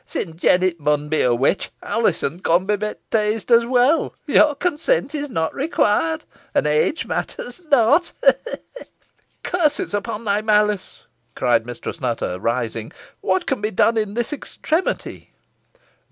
[0.03, 4.15] "Sin Jennet mun be a witch, Alizon con be bapteesed os weel.
[4.25, 6.23] Your consent is not required
[6.55, 8.31] and age matters not ha!
[8.47, 8.83] ha!"
[9.43, 11.03] "Curses upon thy malice,"
[11.35, 12.91] cried Mistress Nutter, rising.
[13.19, 15.33] "What can be done in this extremity?"